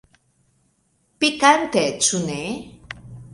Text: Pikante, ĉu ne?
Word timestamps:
Pikante, 1.23 1.85
ĉu 2.07 2.23
ne? 2.25 2.41